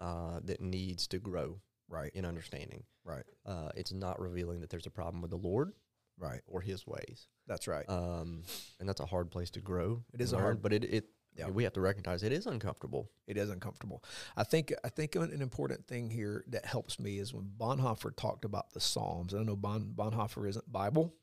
[0.00, 2.10] uh, that needs to grow Right.
[2.14, 2.82] in understanding.
[3.04, 3.24] Right.
[3.46, 5.72] Uh, it's not revealing that there's a problem with the Lord
[6.18, 6.40] Right.
[6.46, 7.28] or his ways.
[7.46, 7.88] That's right.
[7.88, 8.42] um,
[8.80, 10.02] and that's a hard place to grow.
[10.14, 11.04] It is learn, hard- but it it
[11.36, 11.50] Yeah.
[11.50, 13.10] we have to recognize it is uncomfortable.
[13.26, 14.02] it is uncomfortable.
[14.36, 18.16] I think I think an an important thing here that helps me is when Bonhoeffer
[18.16, 19.34] talked about the Psalms.
[19.34, 21.14] I know Bon, Bonhoeffer isn't Bible,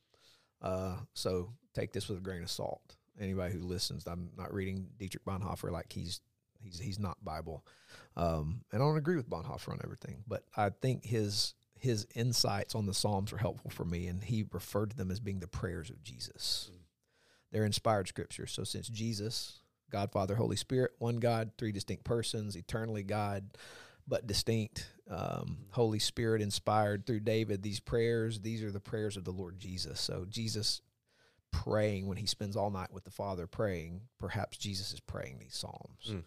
[0.61, 2.95] uh, so take this with a grain of salt.
[3.19, 6.21] Anybody who listens, I'm not reading Dietrich Bonhoeffer like he's
[6.61, 7.65] he's he's not Bible,
[8.15, 11.53] um, and I don't agree with Bonhoeffer on everything, but I think his
[11.83, 15.19] his insights on the Psalms were helpful for me, and he referred to them as
[15.19, 16.71] being the prayers of Jesus.
[17.51, 18.47] They're inspired scripture.
[18.47, 19.59] So since Jesus,
[19.91, 23.57] God, Father, Holy Spirit, one God, three distinct persons, eternally God,
[24.07, 29.25] but distinct, um, Holy Spirit inspired through David, these prayers, these are the prayers of
[29.25, 29.99] the Lord Jesus.
[29.99, 30.81] So Jesus
[31.51, 35.57] praying when he spends all night with the Father praying, perhaps Jesus is praying these
[35.57, 36.11] Psalms.
[36.11, 36.23] Mm.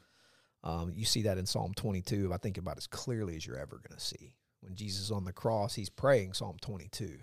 [0.64, 3.80] Um, you see that in Psalm 22, I think about as clearly as you're ever
[3.82, 4.34] going to see.
[4.60, 7.18] When Jesus is on the cross, he's praying Psalm 22.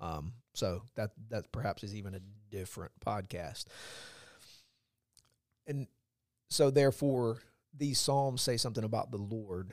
[0.00, 3.64] Um, so that that perhaps is even a different podcast.
[5.66, 5.86] And
[6.48, 7.38] so therefore
[7.76, 9.72] these psalms say something about the Lord.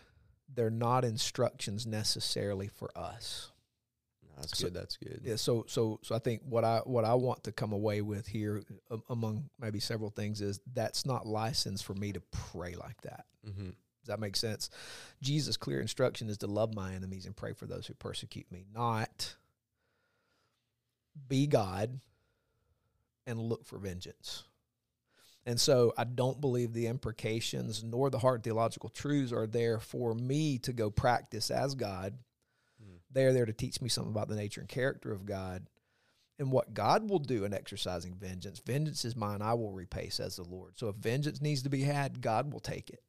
[0.54, 3.52] They're not instructions necessarily for us.
[4.24, 4.74] No, that's So- good.
[4.74, 5.22] That's good.
[5.24, 8.28] Yeah, so so so I think what I what I want to come away with
[8.28, 13.00] here a- among maybe several things is that's not license for me to pray like
[13.02, 13.26] that.
[13.48, 13.70] Mm-hmm.
[14.04, 14.70] Does that make sense?
[15.22, 18.66] Jesus' clear instruction is to love my enemies and pray for those who persecute me,
[18.74, 19.36] not
[21.28, 22.00] be God
[23.26, 24.44] and look for vengeance.
[25.46, 30.14] And so I don't believe the imprecations nor the hard theological truths are there for
[30.14, 32.18] me to go practice as God.
[32.82, 33.00] Mm.
[33.12, 35.68] They're there to teach me something about the nature and character of God
[36.40, 38.60] and what God will do in exercising vengeance.
[38.66, 40.78] Vengeance is mine, I will repay, says the Lord.
[40.78, 43.04] So if vengeance needs to be had, God will take it.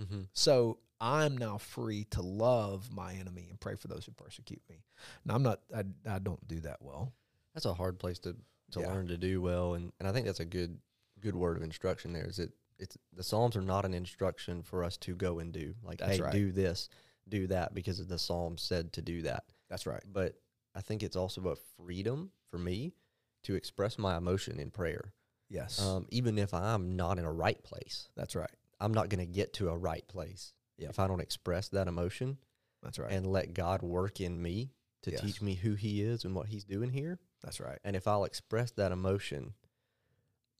[0.00, 0.22] Mm-hmm.
[0.32, 4.82] So I'm now free to love my enemy and pray for those who persecute me.
[5.24, 5.60] Now I'm not.
[5.74, 7.12] I, I don't do that well.
[7.54, 8.36] That's a hard place to
[8.72, 8.92] to Yeah.
[8.92, 10.78] learn to do well, and and I think that's a good
[11.20, 12.12] good word of instruction.
[12.12, 15.52] There is that it's the Psalms are not an instruction for us to go and
[15.52, 16.32] do like That's hey right.
[16.32, 16.88] do this
[17.28, 19.44] do that because the Psalm said to do that.
[19.68, 20.02] That's right.
[20.10, 20.34] But
[20.74, 22.94] I think it's also a freedom for me
[23.42, 25.12] to express my emotion in prayer,
[25.50, 25.78] Yes.
[25.80, 28.08] um, even if I'm not in a right place.
[28.16, 28.50] that's right.
[28.80, 30.90] I'm not going to get to a right place Yep.
[30.90, 32.38] if I don't express that emotion
[32.82, 33.10] That's right.
[33.12, 34.70] and let God work in me
[35.02, 35.20] to Yes.
[35.20, 37.18] teach me who He is and what He's doing here.
[37.42, 37.78] that's right.
[37.84, 39.54] And if I'll express that emotion,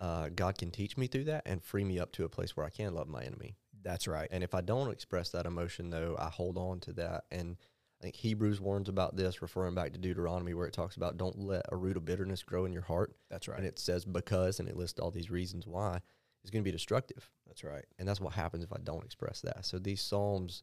[0.00, 2.64] uh, God can teach me through that and free me up to a place where
[2.66, 3.56] I can love my enemy.
[3.82, 4.28] That's right.
[4.30, 7.24] And if I don't express that emotion, though, I hold on to that.
[7.30, 7.56] And
[8.00, 11.38] I think Hebrews warns about this, referring back to Deuteronomy, where it talks about don't
[11.38, 13.16] let a root of bitterness grow in your heart.
[13.28, 13.58] That's right.
[13.58, 16.00] And it says because, and it lists all these reasons why,
[16.42, 17.30] it's going to be destructive.
[17.46, 17.84] that's right.
[17.98, 19.64] And that's what happens if I don't express that.
[19.64, 20.62] So these Psalms,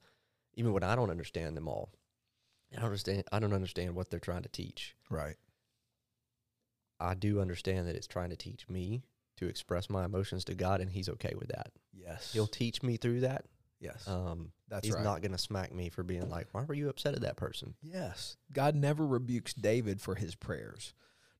[0.55, 1.91] even when I don't understand them all,
[2.71, 4.95] I don't understand, I don't understand what they're trying to teach.
[5.09, 5.35] Right.
[6.99, 9.03] I do understand that it's trying to teach me
[9.37, 11.71] to express my emotions to God, and He's okay with that.
[11.93, 12.31] Yes.
[12.31, 13.45] He'll teach me through that,
[13.79, 14.07] Yes.
[14.07, 15.03] Um, That's he's right.
[15.03, 17.75] not going to smack me for being like, "Why were you upset at that person?"
[17.81, 18.37] Yes.
[18.51, 20.93] God never rebukes David for his prayers.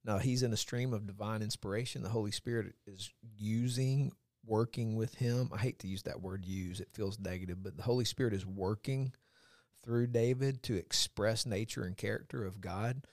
[0.03, 2.03] Now, he's in a stream of divine inspiration.
[2.03, 4.11] The Holy Spirit is using,
[4.45, 5.49] working with him.
[5.53, 8.45] I hate to use that word use, it feels negative, but the Holy Spirit is
[8.45, 9.13] working
[9.83, 13.03] through David to express nature and character of God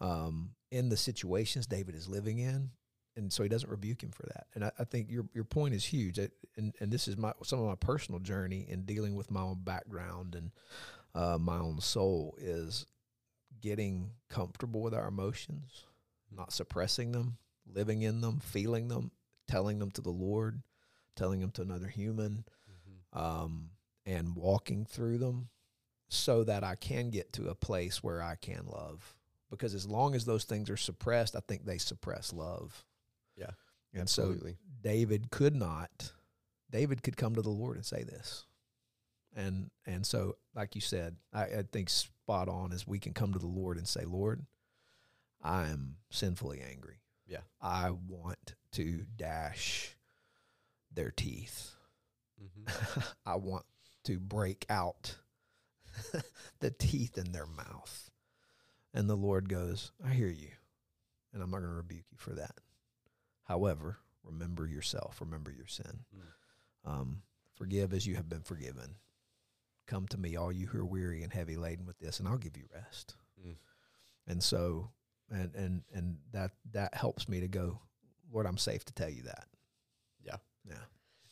[0.00, 2.70] um, in the situations David is living in.
[3.16, 4.46] And so he doesn't rebuke him for that.
[4.54, 6.18] And I, I think your your point is huge.
[6.18, 9.40] It- and and this is my some of my personal journey in dealing with my
[9.40, 10.50] own background and
[11.14, 12.86] uh, my own soul is
[13.60, 15.84] getting comfortable with our emotions,
[16.30, 19.10] not suppressing them, living in them, feeling them,
[19.48, 20.62] telling them to the Lord,
[21.18, 22.44] telling them to another human,
[23.12, 23.70] um,
[24.06, 25.48] and walking through them
[26.08, 29.14] so that I can get to a place where I can love.
[29.50, 32.84] Because as long as those things are suppressed, I think they suppress love.
[33.36, 33.50] Yeah,
[33.92, 34.52] And absolutely.
[34.52, 36.12] so David could not,
[36.70, 38.46] David could come to the Lord and say this.
[39.36, 43.32] And and so, like you said, I, I think spot on is we can come
[43.32, 44.44] to the Lord and say, Lord,
[45.42, 47.00] I am sinfully angry.
[47.26, 47.42] Yeah.
[47.60, 49.94] I want to dash
[50.92, 51.74] their teeth.
[52.38, 53.64] hmm I want
[54.04, 55.16] to break out
[56.60, 58.10] the teeth in their mouth.
[58.94, 60.48] And the Lord goes, I hear you,
[61.32, 62.54] and I'm not going to rebuke you for that.
[63.44, 66.04] However, remember yourself, remember your sin.
[66.16, 66.90] Mm.
[66.90, 67.22] Um,
[67.54, 68.96] forgive as you have been forgiven.
[69.86, 72.38] Come to me, all you who are weary and heavy laden with this, and I'll
[72.38, 73.16] give you rest.
[73.46, 73.56] Mm.
[74.26, 74.90] And so,
[75.30, 77.80] and and and that that helps me to go,
[78.32, 79.46] Lord, I'm safe to tell you that.
[80.68, 80.76] Yeah.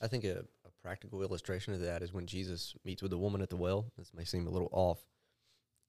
[0.01, 3.41] I think a, a practical illustration of that is when Jesus meets with the woman
[3.43, 3.87] at the well.
[3.97, 5.01] This may seem a little off,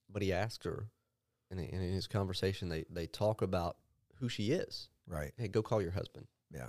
[0.10, 0.88] but he asks her,
[1.52, 3.78] and in his conversation, they, they talk about
[4.20, 4.90] who she is.
[5.08, 5.34] Right.
[5.38, 6.28] Hey, go call your husband.
[6.54, 6.68] Yeah.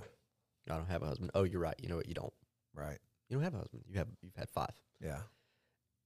[0.69, 1.31] I don't have a husband.
[1.33, 1.75] Oh, you're right.
[1.81, 2.07] You know what?
[2.07, 2.33] You don't.
[2.75, 2.99] Right.
[3.29, 3.83] You don't have a husband.
[3.87, 4.71] You have you've had five.
[5.01, 5.19] Yeah.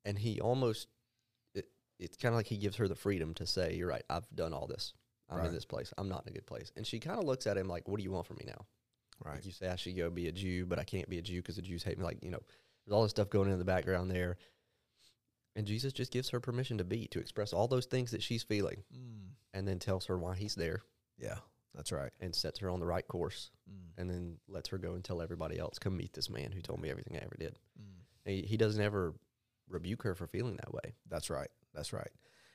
[0.05, 0.87] And he almost
[1.53, 1.65] it,
[1.99, 4.03] it's kind of like he gives her the freedom to say, "You're right.
[4.09, 4.93] I've done all this.
[5.29, 5.47] I'm Right.
[5.47, 5.93] in this place.
[5.97, 7.97] I'm not in a good place." And she kind of looks at him like, "What
[7.97, 8.65] do you want from me now?"
[9.23, 9.35] Right.
[9.35, 11.41] Like you say, I should go be a Jew, but I can't be a Jew
[11.41, 12.03] because the Jews hate me.
[12.03, 12.39] Like, you know,
[12.85, 14.37] there's all this stuff going in the background there.
[15.55, 18.43] And Jesus just gives her permission to be, to express all those things that she's
[18.43, 19.29] feeling, Mm.
[19.53, 20.83] and then tells her why he's there
[21.17, 21.37] Yeah.
[21.75, 22.11] That's right.
[22.19, 23.89] and sets her on the right course, Mm.
[23.97, 26.81] and then lets her go and tell everybody else, come meet this man who told
[26.81, 27.59] me everything I ever did.
[27.79, 28.01] Mm.
[28.25, 29.13] He, he doesn't ever
[29.69, 30.95] rebuke her for feeling that way.
[31.07, 31.49] That's right.
[31.73, 32.11] That's right.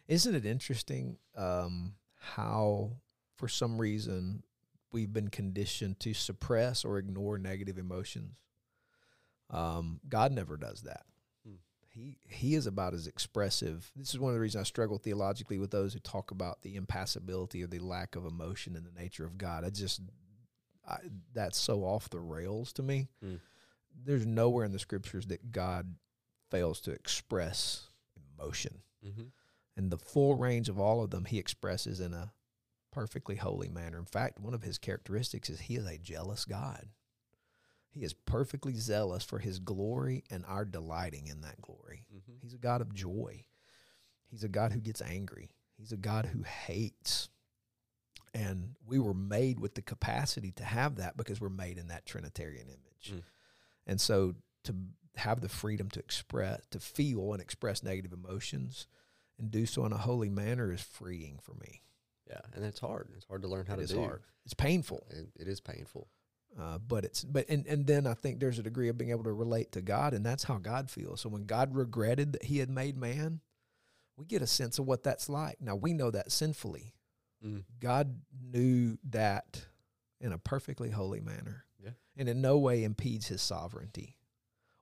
[0.08, 2.96] Isn't it interesting um, how,
[3.36, 4.42] for some reason,
[4.92, 8.38] we've been conditioned to suppress or ignore negative emotions?
[9.50, 11.02] Um, God never does that.
[11.46, 11.54] Hmm.
[11.88, 13.90] He He is about as expressive.
[13.96, 16.76] This is one of the reasons I struggle theologically with those who talk about the
[16.76, 19.64] impassibility or the lack of emotion in the nature of God.
[19.64, 20.00] I just
[20.86, 20.98] I,
[21.34, 23.08] that's so off the rails to me.
[23.22, 23.36] Hmm.
[24.04, 25.94] There's nowhere in the scriptures that God
[26.50, 27.88] fails to express
[28.38, 29.22] emotion Mm-hmm.
[29.76, 32.32] and the full range of all of them he expresses in a
[32.92, 33.98] perfectly holy manner.
[33.98, 36.88] In fact, one of his characteristics is he is a jealous God.
[37.90, 42.04] He is perfectly zealous for his glory and our delighting in that glory.
[42.14, 42.38] Mm-hmm.
[42.42, 43.44] He's a God of joy.
[44.30, 45.50] He's a God who gets angry.
[45.76, 47.28] He's a God who hates.
[48.34, 52.04] And we were made with the capacity to have that because we're made in that
[52.04, 53.14] Trinitarian image.
[53.14, 53.22] Mm.
[53.86, 54.74] And so to
[55.16, 58.86] have the freedom to express, to feel and express negative emotions
[59.38, 61.80] and do so in a holy manner is freeing for me.
[62.28, 63.08] Yeah, and it's hard.
[63.16, 64.00] It's hard to learn how It to is do.
[64.00, 64.22] hard.
[64.44, 65.06] It's painful.
[65.10, 66.08] It, it is painful.
[66.58, 69.24] Uh, but it's but and, and then I think there's a degree of being able
[69.24, 71.20] to relate to God, and that's how God feels.
[71.20, 73.40] So when God regretted that He had made man,
[74.16, 75.60] we get a sense of what that's like.
[75.60, 76.94] Now we know that sinfully.
[77.44, 77.64] Mm.
[77.80, 79.66] God knew that
[80.20, 81.90] in a perfectly holy manner, Yeah.
[82.16, 84.16] and in no way impedes His sovereignty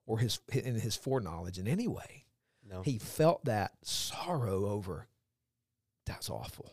[0.06, 2.24] or His in His foreknowledge in any way.
[2.68, 2.82] No.
[2.82, 5.08] He felt that sorrow over.
[6.06, 6.70] That's awful.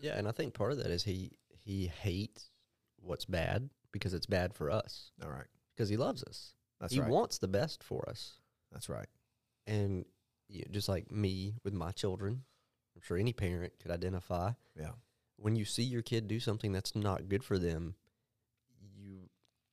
[0.00, 2.50] Yeah, and I think part of that is he he hates
[3.00, 6.54] what's bad because it's bad for us All right, because he loves us.
[6.80, 6.96] that's right.
[6.96, 7.10] he right.
[7.10, 8.34] wants the best for us,
[8.72, 9.08] that's right.
[9.66, 10.04] and
[10.48, 12.42] you know, just like me with my children,
[12.96, 14.52] I'm sure any parent could identify.
[14.74, 14.92] Yeah,
[15.36, 17.94] When you see your kid do something that's not good for them,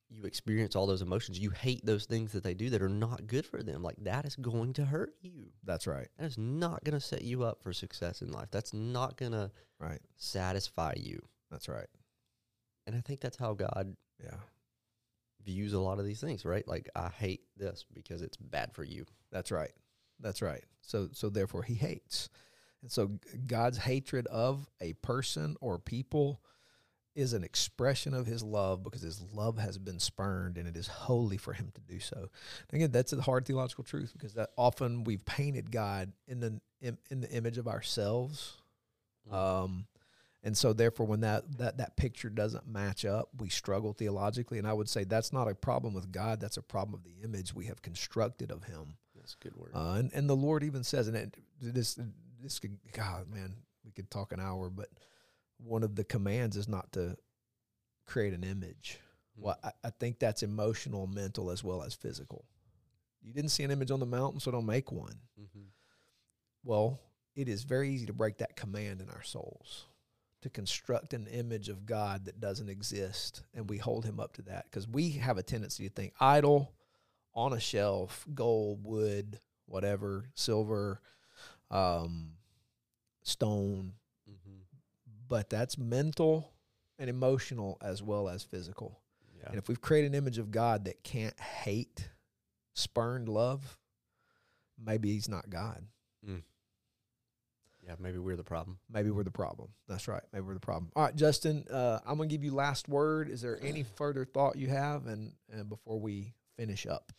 [0.08, 1.38] you experience all those emotions.
[1.38, 3.82] You hate those things that they do that are not good for them.
[3.82, 5.50] Like that is going to hurt you.
[5.64, 6.08] that's right.
[6.18, 8.48] That is not going to set you up for success in life.
[8.50, 10.00] That's not going to Right.
[10.16, 11.20] satisfy you.
[11.50, 11.88] That's right.
[12.86, 14.38] And I think that's how God Yeah.
[15.42, 16.66] views a lot of these things, right?
[16.66, 19.06] Like I hate this because it's bad for you.
[19.30, 19.72] That's right.
[20.20, 20.64] That's right.
[20.80, 22.28] So so therefore he hates.
[22.82, 26.42] And so God's hatred of a person or people
[27.16, 30.86] is an expression of his love because his love has been spurned and it is
[30.86, 32.28] holy for him to do so.
[32.72, 36.98] Again, that's a hard theological truth because that often we've painted God in the in,
[37.10, 38.58] in the image of ourselves.
[39.32, 39.86] Um,
[40.42, 44.58] and so therefore when that, that that picture doesn't match up, we struggle theologically.
[44.58, 47.24] And I would say that's not a problem with God, that's a problem of the
[47.24, 48.98] image we have constructed of him.
[49.16, 49.70] That's a good word.
[49.74, 51.98] Uh, and, and the Lord even says, and it, this,
[52.42, 53.54] this could, God, man,
[53.84, 54.88] we could talk an hour, but
[55.58, 57.16] one of the commands is not to
[58.06, 58.98] create an image.
[59.36, 62.44] Well, I, I think that's emotional, mental, as well as physical.
[63.22, 65.18] You didn't see an image on the mountain, so don't make one.
[65.40, 65.66] mm-hmm.
[66.64, 67.00] Well,
[67.34, 69.86] it is very easy to break that command in our souls
[70.42, 74.42] to construct an image of God that doesn't exist, and we hold Him up to
[74.42, 76.72] that because we have a tendency to think idol
[77.34, 81.00] on a shelf, gold, wood, whatever, silver,
[81.70, 82.32] um,
[83.22, 83.94] stone.
[85.28, 86.52] But that's mental
[86.98, 89.00] and emotional as well as physical.
[89.38, 89.50] Yeah.
[89.50, 92.08] And if we've created an image of God that can't hate,
[92.74, 93.78] spurned love,
[94.82, 95.84] maybe He's not God.
[97.86, 97.94] yeah.
[98.00, 98.78] Maybe we're the problem.
[98.90, 99.68] Maybe we're the problem.
[99.88, 100.22] That's right.
[100.32, 100.90] Maybe we're the problem.
[100.96, 103.28] All right, Justin, uh, I'm gonna give you last word.
[103.30, 107.12] Is there any further thought you have, and and before we finish up?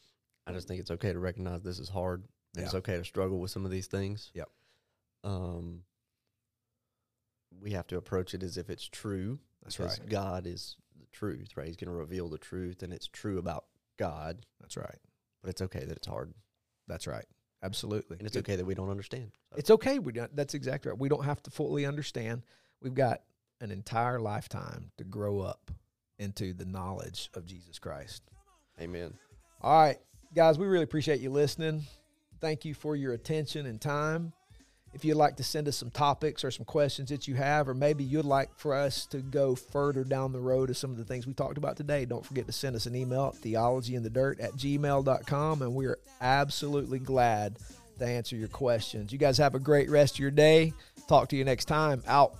[0.45, 2.23] I just think it's okay to recognize this is hard.
[2.55, 4.31] And It's okay to struggle with some of these things.
[4.33, 4.49] Yep.
[5.23, 5.83] Um,
[7.61, 9.39] we have to approach it as if it's true.
[9.63, 9.99] That's right.
[10.09, 11.67] God is the truth, right?
[11.67, 13.65] He's going to reveal the truth, and it's true about
[13.97, 14.45] God.
[14.61, 14.99] That's right.
[15.41, 16.33] But it's okay that it's hard,
[16.87, 17.25] That's right.
[17.63, 18.17] Absolutely.
[18.17, 18.45] and it's Good.
[18.45, 19.31] okay that we don't understand.
[19.49, 19.97] So, It's okay.
[19.99, 20.99] We don't, that's exactly right.
[20.99, 22.43] We don't have to fully understand.
[22.81, 23.21] We've got
[23.61, 25.71] an entire lifetime to grow up
[26.19, 28.23] into the knowledge of Jesus Christ.
[28.79, 29.13] amen.
[29.61, 29.97] All right,
[30.35, 31.83] guys, we really appreciate you listening.
[32.39, 34.33] Thank you for your attention and time.
[34.93, 37.73] If you'd like to send us some topics or some questions that you have, or
[37.73, 41.03] maybe you'd like for us to go further down the road of some of the
[41.03, 44.53] things we talked about today, don't forget to send us an email at theologyinthedirt at
[44.53, 45.61] gmail.com.
[45.61, 47.57] And we are absolutely glad
[47.99, 49.11] to answer your questions.
[49.11, 50.73] You guys have a great rest of your day.
[51.07, 52.01] Talk to you next time.
[52.07, 52.35] Out.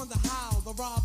[0.00, 0.98] The how the raw